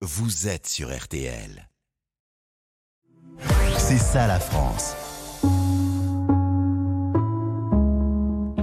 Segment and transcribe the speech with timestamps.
[0.00, 1.68] vous êtes sur RTL.
[3.78, 4.94] C'est ça la France.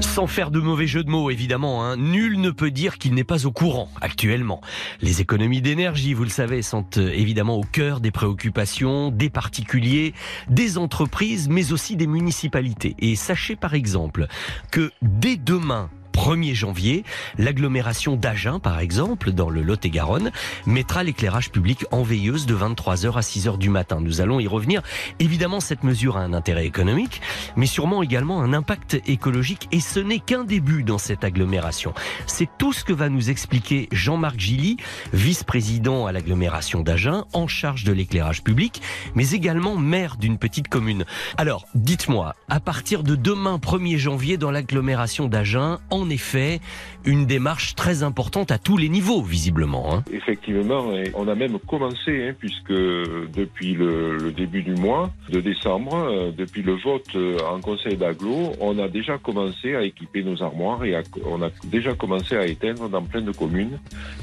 [0.00, 3.24] Sans faire de mauvais jeu de mots, évidemment, hein, nul ne peut dire qu'il n'est
[3.24, 4.60] pas au courant actuellement.
[5.00, 10.12] Les économies d'énergie, vous le savez, sont euh, évidemment au cœur des préoccupations des particuliers,
[10.50, 12.94] des entreprises, mais aussi des municipalités.
[12.98, 14.26] Et sachez par exemple
[14.70, 17.04] que dès demain, 1er janvier,
[17.38, 20.30] l'agglomération d'Agen, par exemple, dans le Lot-et-Garonne,
[20.66, 24.00] mettra l'éclairage public en veilleuse de 23h à 6h du matin.
[24.00, 24.82] Nous allons y revenir.
[25.18, 27.20] Évidemment, cette mesure a un intérêt économique,
[27.56, 31.94] mais sûrement également un impact écologique, et ce n'est qu'un début dans cette agglomération.
[32.26, 34.76] C'est tout ce que va nous expliquer Jean-Marc Gilly,
[35.12, 38.82] vice-président à l'agglomération d'Agen, en charge de l'éclairage public,
[39.14, 41.04] mais également maire d'une petite commune.
[41.38, 46.60] Alors, dites-moi, à partir de demain 1er janvier dans l'agglomération d'Agen, en effet
[47.04, 49.94] une démarche très importante à tous les niveaux, visiblement.
[49.94, 50.04] Hein.
[50.12, 56.30] Effectivement, on a même commencé, hein, puisque depuis le, début du mois de décembre, euh,
[56.36, 60.84] depuis le vote euh, en conseil d'agglo, on a déjà commencé à équiper nos armoires
[60.84, 60.94] et
[61.26, 63.78] on a déjà commencé à éteindre dans plein de communes.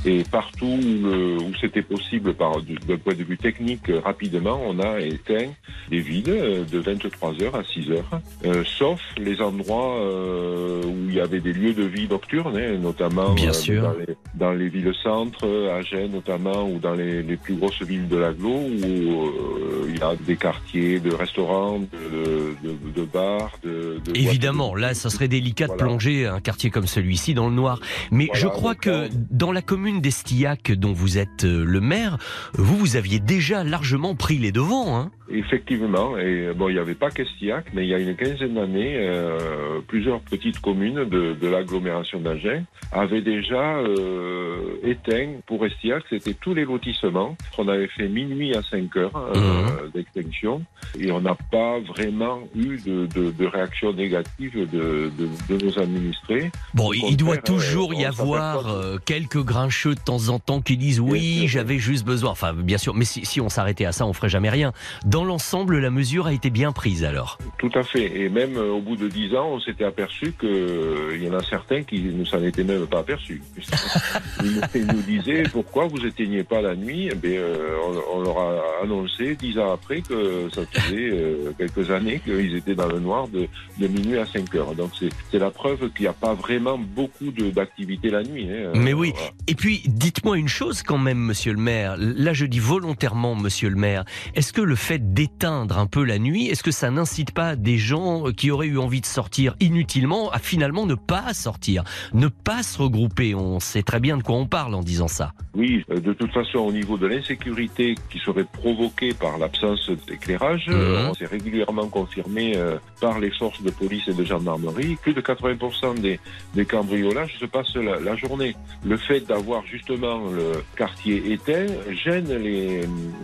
[0.06, 5.50] Et partout où, c'était possible, par d'un point de vue technique, rapidement, on a éteint
[5.90, 8.02] des euh, de 23h à 6h,
[8.46, 12.78] euh, sauf les endroits euh, où il y avait des lieux de vie nocturne, hein,
[12.78, 13.82] notamment Bien euh, sûr.
[13.84, 18.08] Dans, les, dans, les, villes-centres, à Gênes notamment, ou dans les, les plus grosses villes
[18.08, 23.58] de l'agglo, où euh, il y a des quartiers de restaurants, de, de, de bars,
[23.64, 25.82] de, de Évidemment, là, ça serait délicat voilà.
[25.82, 27.80] de plonger un quartier comme celui-ci dans le noir.
[28.12, 31.82] Mais voilà, je crois que là, dans la commune d'Estillac, dont vous êtes euh, le
[31.82, 32.18] maire,
[32.54, 34.98] vous, vous aviez déjà largement pris les devants.
[34.98, 38.56] Hein Effectivement, et bon, il n'y avait pas qu'Estillac, mais il y a une quinzaine
[38.56, 46.04] d'années, euh, plusieurs petites communes de, de l'agglomération d'Agen avaient déjà euh, éteint pour Estillac,
[46.10, 47.36] c'était tous les lotissements.
[47.58, 49.92] On avait fait minuit à 5 heures euh, mmh.
[49.94, 50.64] d'extinction
[50.98, 56.52] et on n'a pas vraiment eu de, de, de réaction négative de, de, nos administrés.
[56.74, 61.00] Bon, il doit toujours y avoir euh, quelques grincheux de temps en temps qui disent
[61.00, 62.32] oui, j'avais juste besoin.
[62.32, 64.72] Enfin, bien sûr, mais si, si on s'arrêtait à ça, on ferait jamais rien.
[65.06, 67.38] Dans l'ensemble, la mesure a été bien prise alors.
[67.58, 68.20] Tout à fait.
[68.22, 71.84] Et même au bout de 10 ans, on s'était aperçu qu'il y en a certains
[71.84, 73.42] qui ne s'en étaient même pas aperçus.
[74.44, 77.10] ils, nous disaient pourquoi vous éteignez pas la nuit?
[77.12, 81.52] Eh bien, euh, on, on, leur a annoncé 10 ans après que ça faisait euh,
[81.58, 84.76] quelques années qu'ils étaient dans le noir de, de minuit à 5 heures.
[84.76, 84.92] Donc
[85.32, 88.48] c'est la preuve qu'il n'y a pas vraiment beaucoup d'activité la nuit.
[88.50, 88.72] Hein.
[88.76, 89.12] Mais oui.
[89.16, 89.32] Voilà.
[89.48, 91.96] Et puis dites-moi une chose quand même, monsieur le maire.
[91.98, 94.06] Là, je dis volontairement, monsieur le maire.
[94.36, 97.78] Est-ce que le fait d'éteindre un peu la nuit, est-ce que ça n'incite pas des
[97.78, 101.84] gens qui auraient eu envie de sortir inutilement à finalement ne pas sortir,
[102.14, 105.34] ne pas se regrouper On sait très bien de quoi on parle en disant ça.
[105.56, 110.68] Oui, euh, de toute façon, au niveau de l'insécurité qui serait provoquée par l'absence d'éclairage,
[110.68, 111.14] mmh.
[111.18, 114.96] c'est régulièrement confirmé euh, par les forces de police et de gendarmerie.
[115.02, 116.20] Plus de 80% des,
[116.54, 118.56] des, cambriolages se passent la, la journée.
[118.86, 122.82] Le fait d'avoir justement le quartier éteint gêne les,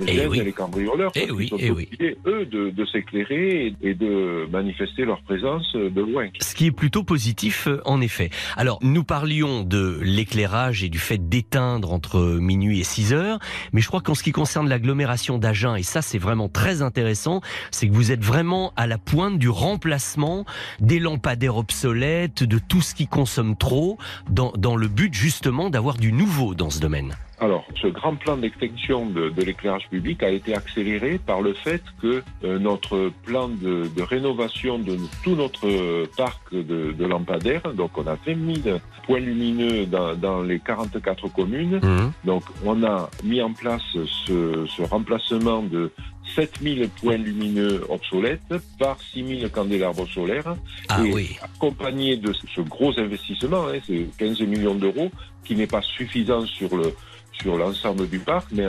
[0.08, 0.42] gêne oui.
[0.44, 1.12] les cambrioleurs.
[1.16, 1.90] Et oui, sont et oui.
[2.26, 6.30] eux, de, de s'éclairer et, de manifester leur présence de loin.
[6.42, 8.30] Ce qui est plutôt positif, en effet.
[8.58, 13.40] Alors, nous parlions de l'éclairage et du fait d'éteindre entre minuit et 6 heures,
[13.74, 17.42] mais je crois qu'en ce qui concerne l'agglomération d'Agen, et ça c'est vraiment très intéressant,
[17.72, 20.46] c'est que vous êtes vraiment à la pointe du remplacement
[20.80, 23.98] des lampadaires obsolètes, de tout ce qui consomme trop,
[24.30, 27.16] dans, dans le but justement d'avoir du nouveau dans ce domaine.
[27.40, 31.82] Alors, ce grand plan d'extinction de, de l'éclairage public a été accéléré par le fait
[32.02, 37.98] que euh, notre plan de, de, rénovation de tout notre parc de, de, lampadaires, donc
[37.98, 42.12] on a 20 000 points lumineux dans, dans les 44 communes, mmh.
[42.28, 43.84] donc on a mis en place
[44.26, 45.92] ce, ce remplacement de
[46.36, 48.42] 7000 points lumineux obsolètes
[48.80, 50.56] par 6000 candélabres solaires.
[50.90, 51.38] Ah et oui.
[51.42, 55.12] Accompagné de ce gros investissement, hein, c'est 15 millions d'euros,
[55.44, 56.94] qui n'est pas suffisant sur le
[57.42, 58.66] sur l'ensemble du parc, mais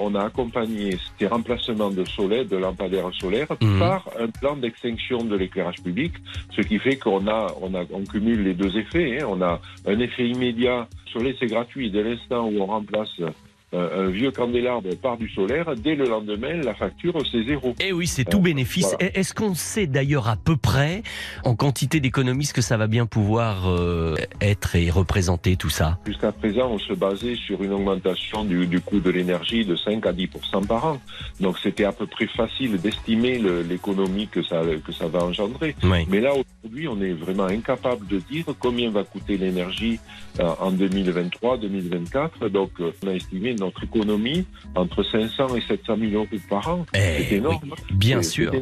[0.00, 3.78] on a accompagné ces remplacements de solaire, de lampadaires solaires, mmh.
[3.78, 6.12] par un plan d'extinction de l'éclairage public,
[6.54, 9.20] ce qui fait qu'on a, on a, on cumule les deux effets.
[9.20, 9.26] Hein.
[9.28, 13.20] On a un effet immédiat, soleil c'est gratuit, dès l'instant où on remplace
[13.72, 17.74] un vieux candélabre par du solaire, dès le lendemain, la facture, c'est zéro.
[17.80, 18.94] Eh oui, c'est tout bénéfice.
[18.98, 19.16] Voilà.
[19.16, 21.02] Est-ce qu'on sait d'ailleurs à peu près,
[21.44, 25.98] en quantité d'économies, ce que ça va bien pouvoir euh, être et représenter tout ça?
[26.06, 30.04] Jusqu'à présent, on se basait sur une augmentation du, du coût de l'énergie de 5
[30.06, 30.28] à 10
[30.68, 31.00] par an.
[31.38, 33.38] Donc c'était à peu près facile d'estimer
[33.68, 35.74] l'économie que ça, que ça va engendrer.
[35.82, 36.06] Oui.
[36.08, 39.98] Mais là, aujourd'hui, on est vraiment incapable de dire combien va coûter l'énergie
[40.40, 42.48] euh, en 2023, 2024.
[42.48, 46.86] Donc on a estimé notre économie entre 500 et 700 millions d'euros par an.
[46.94, 47.58] Eh c'est énorme.
[47.62, 48.52] oui, bien sûr.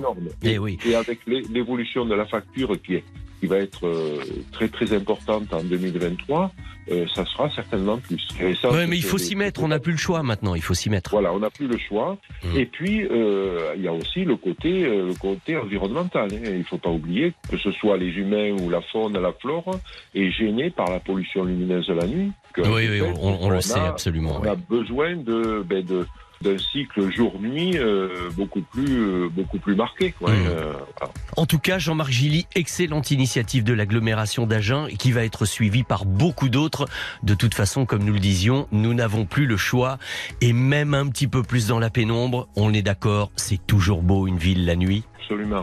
[0.43, 0.79] Eh oui.
[0.87, 3.05] Et avec l'é- l'évolution de la facture qui, est,
[3.41, 4.19] qui va être euh,
[4.53, 6.51] très très importante en 2023,
[6.91, 8.27] euh, ça sera certainement plus.
[8.61, 9.63] Ça, Ouais, mais il faut s'y mettre.
[9.63, 10.55] On n'a plus le choix maintenant.
[10.55, 11.11] Il faut s'y mettre.
[11.11, 12.17] Voilà, on n'a plus le choix.
[12.45, 12.57] Mm.
[12.57, 16.29] Et puis, euh, il y a aussi le côté, euh, le côté environnemental.
[16.33, 16.39] hein.
[16.45, 19.71] Il ne faut pas oublier que ce soit les humains ou la faune, la flore,
[20.15, 22.33] est gêné par la pollution lumineuse de la nuit.
[22.55, 24.39] Que, Oui, oui, on, on le a- sait absolument.
[24.39, 24.49] On ouais.
[24.49, 26.07] a besoin de, ben, de
[26.41, 30.13] d'un cycle jour-nuit euh, beaucoup plus euh, beaucoup plus marqué.
[30.13, 30.47] Quoi, Mm.
[30.47, 31.13] Euh, voilà.
[31.37, 36.05] En tout cas, Jean-Marc Gilly, excellente initiative de l'agglomération d'Agen qui va être suivie par
[36.05, 36.87] beaucoup d'autres.
[37.23, 39.99] De toute façon, comme nous le disions, nous n'avons plus le choix
[40.41, 44.27] et même un petit peu plus dans la pénombre, on est d'accord, c'est toujours beau
[44.27, 45.05] une ville la nuit.
[45.21, 45.61] Absolument.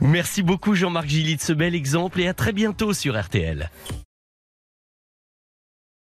[0.00, 3.70] Merci beaucoup Jean-Marc Gilly de ce bel exemple et à très bientôt sur RTL.